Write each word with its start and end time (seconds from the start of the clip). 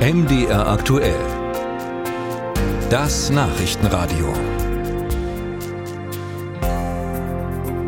MDR 0.00 0.66
aktuell. 0.66 1.14
Das 2.88 3.28
Nachrichtenradio. 3.28 4.32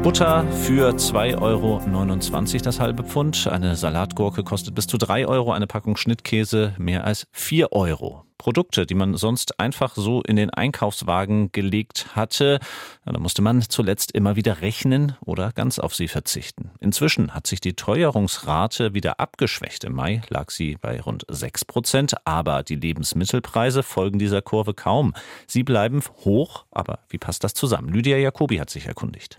Butter 0.03 0.45
für 0.53 0.91
2,29 0.91 1.41
Euro 1.41 2.63
das 2.63 2.81
halbe 2.81 3.03
Pfund. 3.03 3.47
Eine 3.47 3.77
Salatgurke 3.77 4.45
kostet 4.45 4.75
bis 4.75 4.87
zu 4.87 4.99
3 4.99 5.27
Euro. 5.27 5.53
Eine 5.53 5.67
Packung 5.67 5.97
Schnittkäse 5.97 6.75
mehr 6.77 7.05
als 7.05 7.27
4 7.33 7.73
Euro. 7.73 8.27
Produkte, 8.43 8.87
die 8.87 8.97
man 8.97 9.15
sonst 9.17 9.61
einfach 9.61 9.95
so 9.95 10.21
in 10.21 10.35
den 10.35 10.51
Einkaufswagen 10.51 11.53
gelegt 11.53 12.17
hatte. 12.17 12.59
Da 13.05 13.17
musste 13.21 13.41
man 13.41 13.63
zuletzt 13.63 14.11
immer 14.11 14.35
wieder 14.35 14.63
rechnen 14.63 15.15
oder 15.21 15.53
ganz 15.53 15.79
auf 15.79 15.95
sie 15.95 16.09
verzichten. 16.09 16.73
Inzwischen 16.81 17.35
hat 17.35 17.47
sich 17.47 17.61
die 17.61 17.75
Teuerungsrate 17.75 18.95
wieder 18.95 19.21
abgeschwächt. 19.21 19.85
Im 19.85 19.93
Mai 19.93 20.23
lag 20.29 20.51
sie 20.51 20.77
bei 20.81 21.01
rund 21.01 21.25
6 21.29 21.67
Prozent, 21.67 22.15
aber 22.25 22.65
die 22.65 22.75
Lebensmittelpreise 22.75 23.85
folgen 23.85 24.19
dieser 24.19 24.43
Kurve 24.43 24.75
kaum. 24.75 25.15
Sie 25.47 25.63
bleiben 25.63 26.03
hoch, 26.25 26.65
aber 26.73 26.99
wie 27.11 27.19
passt 27.19 27.45
das 27.45 27.55
zusammen? 27.55 27.91
Lydia 27.91 28.17
Jacobi 28.17 28.59
hat 28.59 28.71
sich 28.71 28.87
erkundigt. 28.87 29.39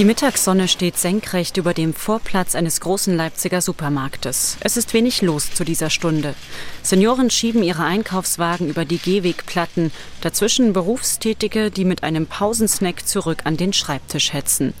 Die 0.00 0.06
Mittagssonne 0.06 0.66
steht 0.66 0.96
senkrecht 0.96 1.58
über 1.58 1.74
dem 1.74 1.92
Vorplatz 1.92 2.54
eines 2.54 2.80
großen 2.80 3.14
Leipziger 3.14 3.60
Supermarktes. 3.60 4.56
Es 4.60 4.78
ist 4.78 4.94
wenig 4.94 5.20
los 5.20 5.52
zu 5.52 5.62
dieser 5.62 5.90
Stunde. 5.90 6.34
Senioren 6.82 7.28
schieben 7.28 7.62
ihre 7.62 7.84
Einkaufswagen 7.84 8.70
über 8.70 8.86
die 8.86 8.96
Gehwegplatten, 8.96 9.92
dazwischen 10.22 10.72
Berufstätige, 10.72 11.70
die 11.70 11.84
mit 11.84 12.02
einem 12.02 12.26
Pausensnack 12.26 13.06
zurück 13.06 13.40
an 13.44 13.58
den 13.58 13.74
Schreibtisch 13.74 14.32
hetzen. 14.32 14.72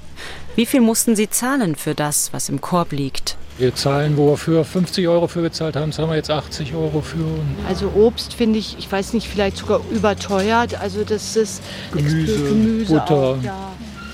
Wie 0.56 0.64
viel 0.64 0.80
mussten 0.80 1.16
sie 1.16 1.28
zahlen 1.28 1.76
für 1.76 1.94
das, 1.94 2.32
was 2.32 2.48
im 2.48 2.62
Korb 2.62 2.92
liegt? 2.92 3.36
Wir 3.58 3.74
zahlen, 3.74 4.16
wo 4.16 4.30
wir 4.30 4.36
für 4.38 4.64
50 4.64 5.06
Euro 5.06 5.28
für 5.28 5.42
gezahlt 5.42 5.76
haben, 5.76 5.92
zahlen 5.92 6.08
wir 6.08 6.16
jetzt 6.16 6.30
80 6.30 6.74
Euro 6.74 7.02
für. 7.02 7.26
Also 7.68 7.92
Obst 7.94 8.32
finde 8.32 8.58
ich, 8.58 8.78
ich 8.78 8.90
weiß 8.90 9.12
nicht, 9.12 9.28
vielleicht 9.28 9.58
sogar 9.58 9.82
überteuert. 9.90 10.80
Also 10.80 11.04
das 11.04 11.36
ist 11.36 11.60
Gemüse, 11.92 12.38
Gemüse 12.38 12.94
Butter. 12.94 13.14
Auch, 13.14 13.42
ja. 13.42 13.70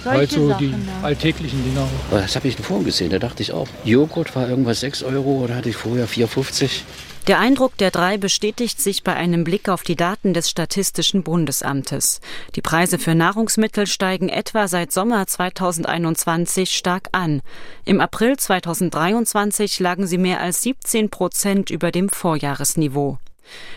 Halt 0.07 0.31
so 0.31 0.53
die 0.55 0.71
Sachen, 0.71 0.89
ja. 0.89 1.07
alltäglichen 1.07 1.65
Dinger. 1.65 1.87
Das 2.11 2.37
habe 2.37 2.49
ich 2.49 2.57
vorhin 2.57 2.85
gesehen, 2.85 3.11
da 3.11 3.19
dachte 3.19 3.43
ich 3.43 3.53
auch. 3.53 3.69
Joghurt 3.85 4.35
war 4.37 4.48
irgendwas 4.48 4.81
6 4.81 5.03
Euro 5.03 5.43
oder 5.45 5.57
hatte 5.57 5.69
ich 5.69 5.77
vorher 5.77 6.09
4,50. 6.09 6.83
Der 7.27 7.41
Eindruck 7.41 7.77
der 7.77 7.91
drei 7.91 8.19
bestätigt 8.19 8.81
sich 8.81 9.03
bei 9.03 9.13
einem 9.15 9.43
Blick 9.43 9.69
auf 9.69 9.83
die 9.83 9.97
Daten 9.97 10.33
des 10.33 10.48
Statistischen 10.48 11.25
Bundesamtes. 11.25 12.21
Die 12.55 12.63
Preise 12.63 13.01
für 13.01 13.17
Nahrungsmittel 13.17 13.89
steigen 13.89 14.29
etwa 14.29 14.69
seit 14.69 14.93
Sommer 14.93 15.27
2021 15.27 16.70
stark 16.70 17.09
an. 17.11 17.43
Im 17.85 18.01
April 18.01 18.37
2023 18.37 19.81
lagen 19.81 20.07
sie 20.07 20.19
mehr 20.19 20.41
als 20.41 20.63
17 20.63 21.11
Prozent 21.11 21.70
über 21.70 21.91
dem 21.91 22.11
Vorjahresniveau. 22.11 23.19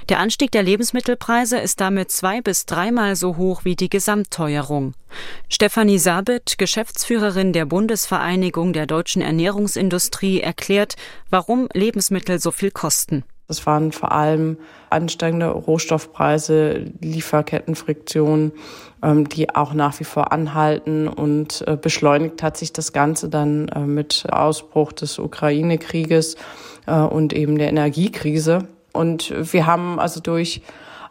Der 0.10 0.20
Anstieg 0.20 0.52
der 0.52 0.64
Lebensmittelpreise 0.64 1.58
ist 1.58 1.80
damit 1.82 2.12
zwei 2.12 2.42
bis 2.42 2.66
dreimal 2.66 3.16
so 3.16 3.38
hoch 3.38 3.66
wie 3.66 3.76
die 3.76 3.90
Gesamtteuerung. 3.90 4.94
Stefanie 5.50 6.00
Sabit, 6.00 6.58
Geschäftsführerin 6.58 7.54
der 7.54 7.66
Bundesvereinigung 7.66 8.74
der 8.74 8.86
deutschen 8.86 9.22
Ernährungsindustrie, 9.22 10.42
erklärt, 10.42 10.96
warum 11.30 11.68
Lebensmittel 11.74 12.40
so 12.40 12.52
viel 12.52 12.72
kosten. 12.72 13.24
Das 13.50 13.66
waren 13.66 13.92
vor 13.92 14.12
allem 14.12 14.58
ansteigende 14.92 15.48
Rohstoffpreise, 15.50 16.86
Lieferkettenfriktionen, 17.02 18.52
ähm, 19.02 19.28
die 19.28 19.50
auch 19.56 19.74
nach 19.74 20.00
wie 20.00 20.04
vor 20.04 20.32
anhalten. 20.32 21.08
Und 21.08 21.64
äh, 21.68 21.76
beschleunigt 21.76 22.44
hat 22.44 22.58
sich 22.58 22.74
das 22.74 22.94
Ganze 22.94 23.28
dann 23.28 23.68
äh, 23.70 23.80
mit 23.80 24.28
Ausbruch 24.32 24.92
des 24.92 25.18
Ukraine-Krieges 25.18 26.36
äh, 26.86 26.94
und 26.94 27.34
eben 27.34 27.58
der 27.58 27.70
Energiekrise. 27.70 28.68
Und 28.94 29.54
wir 29.54 29.66
haben 29.66 30.00
also 30.00 30.20
durch 30.20 30.62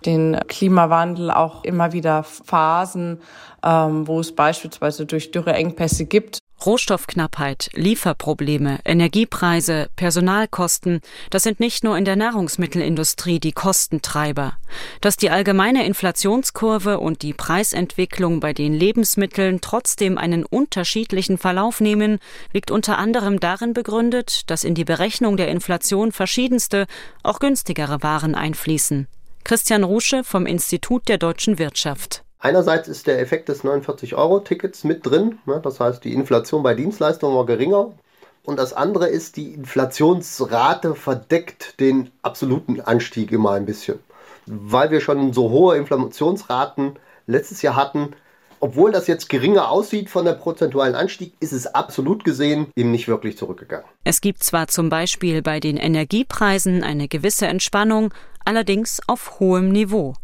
den 0.07 0.39
Klimawandel 0.47 1.31
auch 1.31 1.65
immer 1.65 1.93
wieder 1.93 2.23
Phasen, 2.23 3.21
ähm, 3.65 4.07
wo 4.07 4.21
es 4.21 4.35
beispielsweise 4.35 5.07
durch 5.07 5.31
Dürreengpässe 5.31 6.07
gibt. 6.07 6.39
Rohstoffknappheit, 6.69 7.71
Lieferprobleme, 7.73 8.81
Energiepreise, 8.85 9.89
Personalkosten, 9.97 11.01
das 11.31 11.43
sind 11.43 11.61
nicht 11.61 11.83
nur 11.83 11.97
in 11.97 12.05
der 12.05 12.15
Nahrungsmittelindustrie 12.15 13.41
die 13.41 13.53
Kostentreiber. 13.53 14.59
Dass 15.01 15.17
die 15.17 15.31
allgemeine 15.31 15.87
Inflationskurve 15.87 17.01
und 17.01 17.23
die 17.23 17.33
Preisentwicklung 17.33 18.41
bei 18.41 18.53
den 18.53 18.75
Lebensmitteln 18.75 19.63
trotzdem 19.63 20.19
einen 20.19 20.45
unterschiedlichen 20.45 21.39
Verlauf 21.39 21.81
nehmen, 21.81 22.19
liegt 22.53 22.71
unter 22.71 22.99
anderem 22.99 23.41
darin 23.41 23.73
begründet, 23.73 24.43
dass 24.51 24.63
in 24.63 24.75
die 24.75 24.85
Berechnung 24.85 25.39
der 25.39 25.49
Inflation 25.49 26.13
verschiedenste, 26.13 26.87
auch 27.23 27.39
günstigere 27.39 28.03
Waren 28.03 28.35
einfließen. 28.35 29.09
Christian 29.43 29.85
Rusche 29.85 30.23
vom 30.23 30.45
Institut 30.45 31.09
der 31.09 31.17
deutschen 31.17 31.59
Wirtschaft. 31.59 32.25
Einerseits 32.41 32.87
ist 32.87 33.07
der 33.07 33.21
Effekt 33.21 33.49
des 33.49 33.65
49-Euro-Tickets 33.65 34.85
mit 34.85 35.05
drin, 35.05 35.39
ne? 35.47 35.61
das 35.63 35.81
heißt, 35.81 36.05
die 36.05 36.15
Inflation 36.15 36.63
bei 36.63 36.75
Dienstleistungen 36.75 37.37
war 37.37 37.47
geringer. 37.47 37.93
Und 38.45 38.59
das 38.59 38.73
andere 38.73 39.09
ist, 39.09 39.37
die 39.37 39.53
Inflationsrate 39.55 40.95
verdeckt 40.95 41.81
den 41.81 42.11
absoluten 42.23 42.81
Anstieg 42.81 43.33
immer 43.33 43.53
ein 43.53 43.67
bisschen. 43.67 43.99
Weil 44.47 44.91
wir 44.91 45.01
schon 45.01 45.33
so 45.33 45.51
hohe 45.51 45.77
Inflationsraten 45.77 46.97
letztes 47.27 47.61
Jahr 47.61 47.77
hatten, 47.77 48.15
obwohl 48.61 48.91
das 48.91 49.07
jetzt 49.07 49.29
geringer 49.29 49.71
aussieht 49.71 50.09
von 50.09 50.25
der 50.25 50.33
prozentualen 50.33 50.95
Anstieg, 50.95 51.35
ist 51.41 51.53
es 51.53 51.67
absolut 51.67 52.25
gesehen 52.25 52.69
eben 52.75 52.91
nicht 52.91 53.09
wirklich 53.09 53.37
zurückgegangen. 53.37 53.87
Es 54.05 54.21
gibt 54.21 54.43
zwar 54.43 54.69
zum 54.69 54.89
Beispiel 54.89 55.43
bei 55.43 55.61
den 55.61 55.77
Energiepreisen 55.77 56.83
eine 56.83 57.09
gewisse 57.09 57.47
Entspannung, 57.47 58.15
allerdings 58.45 59.01
auf 59.07 59.41
hohem 59.41 59.69
Niveau. 59.71 60.15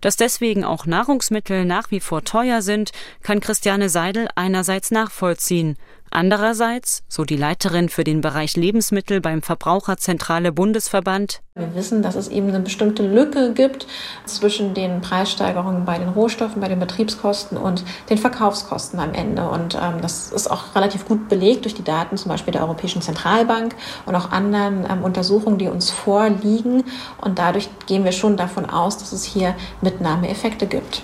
Dass 0.00 0.16
deswegen 0.16 0.64
auch 0.64 0.86
Nahrungsmittel 0.86 1.64
nach 1.64 1.90
wie 1.90 2.00
vor 2.00 2.24
teuer 2.24 2.62
sind, 2.62 2.92
kann 3.22 3.40
Christiane 3.40 3.88
Seidel 3.88 4.28
einerseits 4.34 4.90
nachvollziehen. 4.90 5.76
Andererseits, 6.12 7.04
so 7.08 7.24
die 7.24 7.36
Leiterin 7.36 7.88
für 7.88 8.02
den 8.02 8.20
Bereich 8.20 8.56
Lebensmittel 8.56 9.20
beim 9.20 9.42
Verbraucherzentrale 9.42 10.50
Bundesverband, 10.50 11.40
wir 11.54 11.74
wissen, 11.74 12.02
dass 12.02 12.16
es 12.16 12.28
eben 12.28 12.48
eine 12.48 12.60
bestimmte 12.60 13.06
Lücke 13.06 13.52
gibt 13.52 13.86
zwischen 14.24 14.74
den 14.74 15.00
Preissteigerungen 15.02 15.84
bei 15.84 15.98
den 15.98 16.08
Rohstoffen, 16.08 16.60
bei 16.60 16.68
den 16.68 16.80
Betriebskosten 16.80 17.58
und 17.58 17.84
den 18.08 18.18
Verkaufskosten 18.18 18.98
am 18.98 19.12
Ende. 19.12 19.48
Und 19.48 19.74
ähm, 19.74 20.00
das 20.00 20.32
ist 20.32 20.50
auch 20.50 20.74
relativ 20.74 21.06
gut 21.06 21.28
belegt 21.28 21.64
durch 21.64 21.74
die 21.74 21.84
Daten 21.84 22.16
zum 22.16 22.30
Beispiel 22.30 22.52
der 22.52 22.62
Europäischen 22.62 23.02
Zentralbank 23.02 23.76
und 24.06 24.14
auch 24.14 24.32
anderen 24.32 24.86
ähm, 24.90 25.02
Untersuchungen, 25.02 25.58
die 25.58 25.68
uns 25.68 25.90
vorliegen. 25.90 26.84
Und 27.20 27.38
dadurch 27.38 27.68
gehen 27.86 28.04
wir 28.04 28.12
schon 28.12 28.36
davon 28.36 28.68
aus, 28.68 28.98
dass 28.98 29.12
es 29.12 29.24
hier 29.24 29.54
Mitnahmeeffekte 29.82 30.66
gibt. 30.66 31.02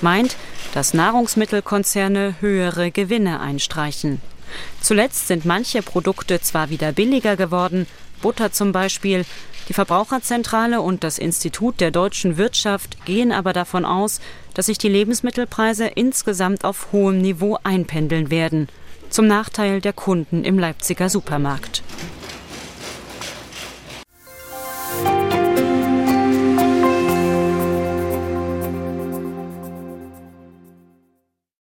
meint, 0.00 0.36
dass 0.74 0.94
Nahrungsmittelkonzerne 0.94 2.34
höhere 2.40 2.90
Gewinne 2.90 3.40
einstreichen. 3.40 4.20
Zuletzt 4.80 5.28
sind 5.28 5.44
manche 5.44 5.82
Produkte 5.82 6.40
zwar 6.40 6.70
wieder 6.70 6.92
billiger 6.92 7.36
geworden, 7.36 7.86
Butter 8.20 8.52
zum 8.52 8.72
Beispiel, 8.72 9.24
die 9.68 9.74
Verbraucherzentrale 9.74 10.80
und 10.80 11.04
das 11.04 11.18
Institut 11.18 11.80
der 11.80 11.90
deutschen 11.90 12.36
Wirtschaft 12.36 13.04
gehen 13.04 13.32
aber 13.32 13.52
davon 13.52 13.84
aus, 13.84 14.20
dass 14.54 14.66
sich 14.66 14.78
die 14.78 14.88
Lebensmittelpreise 14.88 15.86
insgesamt 15.86 16.64
auf 16.64 16.88
hohem 16.92 17.20
Niveau 17.20 17.58
einpendeln 17.62 18.30
werden, 18.30 18.68
zum 19.10 19.26
Nachteil 19.26 19.80
der 19.80 19.92
Kunden 19.92 20.44
im 20.44 20.58
Leipziger 20.58 21.08
Supermarkt. 21.08 21.82